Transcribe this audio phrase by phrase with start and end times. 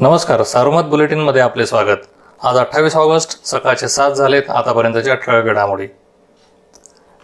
[0.00, 1.96] नमस्कार सारोमत बुलेटिनमध्ये आपले स्वागत.
[2.44, 5.86] आज अठ्ठावीस ऑगस्ट सकाळचे सात झालेत आतापर्यंतच्या ठळक घडामोडी.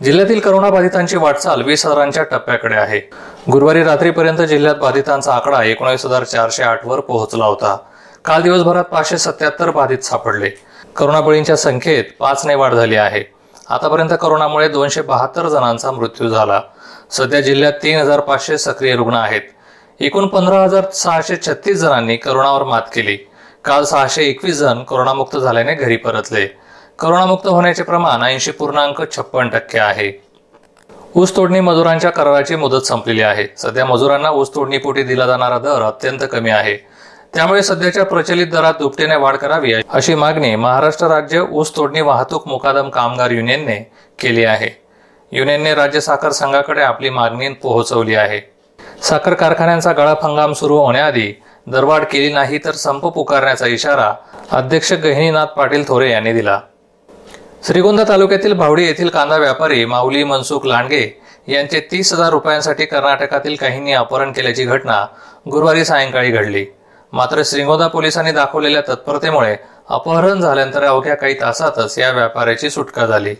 [0.05, 3.01] जिल्ह्यातील करोनाबाधितांची वाटचाल वीस हजारांच्या टप्प्याकडे आहे.
[3.53, 7.77] गुरुवारी रात्रीपर्यंत जिल्ह्यात बाधितांचा आकडा एकोणीस हजार चारशे आठ वर पोहोचला होता.
[8.25, 10.51] काल दिवसभरात पाचशे सत्याहत्तर बाधित सापडले.
[10.97, 13.25] करोना बळींच्या संख्येत पाचने वाढ झाली आहे.
[13.69, 16.61] आतापर्यंत करोनामुळे दोनशे बहात्तर जणांचा मृत्यू झाला.
[17.11, 19.43] सध्या जिल्ह्यात तीन हजार पाचशे सक्रिय रुग्ण आहेत.
[20.03, 23.17] एकूण पंधरा हजार सहाशे छत्तीस जणांनी करोनावर मात केली.
[23.65, 26.47] काल सहाशे एकवीस जण करोनामुक्त झाल्याने घरी परतले.
[26.99, 30.11] करोनामुक्त होण्याचे प्रमाण ऐंशी पूर्णांक छप्पन टक्के आहे.
[31.15, 33.47] ऊस तोडणी मजुरांच्या कराराची मुदत संपलेली आहे.
[33.57, 36.77] सध्या मजुरांना ऊस तोडणीपोटी दिला जाणारा दर अत्यंत कमी आहे.
[37.35, 42.89] त्यामुळे सध्याच्या प्रचलित दरात दुपटीने वाढ करावी अशी मागणी महाराष्ट्र राज्य ऊस तोडणी वाहतूक मुकादम
[42.89, 43.79] कामगार युनियनने
[44.19, 44.71] केली आहे.
[45.33, 48.52] युनियनने राज्य साखर संघाकडे आपली मागणी पोहोचवली आहे.
[49.03, 51.33] साखर कारखान्यांचा गळप हंगाम सुरू होण्याआधी
[51.67, 54.13] दरवाढ केली नाही तर संप पुकारण्याचा इशारा
[54.51, 56.61] अध्यक्ष गहिनीनाथ पाटील थोरे यांनी दिला.
[57.67, 63.93] श्रीगोंदा तालुक्यातील भावडी येथील कांदा व्यापारी माऊली मनसुख लांडगे यांचे तीस हजार रुपयांसाठी कर्नाटकातील काहींनी
[63.93, 65.07] अपहरण केल्याची घटना
[65.51, 66.65] गुरुवारी सायंकाळी घडली.
[67.13, 69.57] मात्र श्रीगोंदा पोलिसांनी दाखवलेल्या तत्परतेमुळे
[69.89, 73.35] अपहरण झाल्यानंतर अवघ्या काही तासातच या व्यापाऱ्याची सुटका झाली.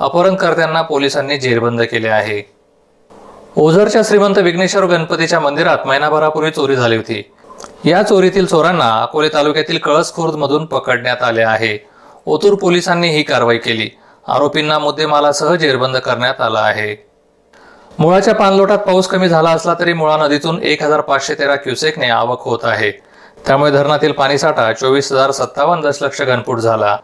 [0.00, 2.53] अपहरणकर्त्यांना पोलिसांनी जेरबंद केले आहे.
[3.56, 7.32] ओझरच्या श्रीमंत विघ्नेश्वर गणपतीच्या मंदिरात महिनाभरापूर्वी चोरी झाली होती.
[7.84, 11.86] या चोरीतील चोरांना अकोले तालुक्यातील कळस खुर्द मधून पकडण्यात आले आहे.
[12.26, 13.90] ओतूर पोलिसांनी ही कारवाई केली.
[14.28, 17.06] आरोपींना मुद्देमालासह जेरबंद करण्यात आला आहे.
[17.98, 22.42] मुळाच्या पाणलोटात पाऊस कमी झाला असला तरी मुळा नदीतून एक हजार पाचशे तेरा क्युसेकने आवक
[22.42, 22.90] होत आहे.
[23.46, 26.96] त्यामुळे धरणातील पाणीसाठा चोवीस हजार सत्तावन्न दशलक्ष घनफूट झाला.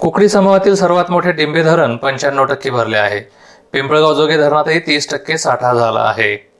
[0.00, 3.43] कुकडी समूहातील सर्वात मोठे डिंबे धरण पंच्याण्णव टक्के भरले आहे.
[3.74, 6.50] पिंपळगाव जोगे धरणातही तीस टक्के साठा झाला आहे.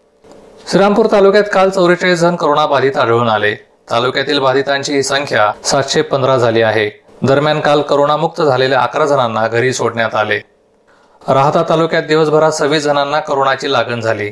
[0.70, 3.54] श्रीरामपूर तालुक्यात काल चौवेचाळीस जण कोरोना बाधित आढळून आले.
[3.90, 6.90] तालुक्यातील बाधितांची ही संख्या सातशे पंधरा झाली आहे.
[7.22, 10.38] दरम्यान काल करोनामुक्त झालेल्या अकरा जणांना घरी सोडण्यात आले.
[11.28, 14.30] राहता तालुक्यात दिवसभरात सव्वीस जणांना करोनाची लागण झाली.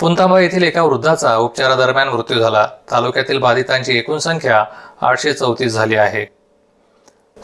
[0.00, 2.68] पुंतांबा येथील एका वृद्धाचा उपचारादरम्यान मृत्यू झाला.
[2.90, 4.64] तालुक्यातील बाधितांची एकूण संख्या
[5.00, 6.26] आठशे चौतीस झाली आहे.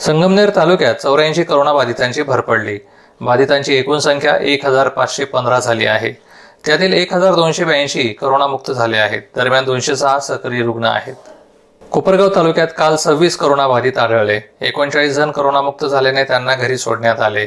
[0.00, 2.78] संगमनेर तालुक्यात चौऱ्याऐंशी करोनाबाधितांची भर पडली.
[3.20, 6.12] बाधितांची एकूण संख्या एक हजार पाचशे पंधरा झाली आहे.
[6.66, 9.22] त्यातील एक हजार दोनशे ब्याऐंशी करोनामुक्त झाले आहेत.
[9.36, 11.14] दरम्यान दोनशे सहा सक्रिय रुग्ण आहेत.
[11.90, 14.40] कोपरगाव तालुक्यात काल सव्वीस करोनाबाधित आढळले.
[14.60, 17.46] एकोणचाळीस जण करोनामुक्त झाल्याने त्यांना घरी सोडण्यात आले.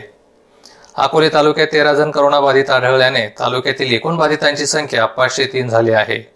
[0.97, 6.31] अकोले तालुक्यात तेरा जण करोनाबाधित आढळल्याने तालुक्यातील एकूण बाधितांची संख्या पाचशे तीन झाली आहे.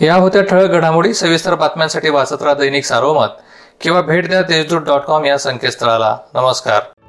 [0.00, 3.28] या होत्या ठळक घडामोडी सविस्तर बातम्यांसाठी वाचत राहा दैनिक सारोमत
[3.80, 6.16] किंवा भेट द्या देशदूत डॉट कॉम या संकेतस्थळाला.
[6.34, 7.01] नमस्कार.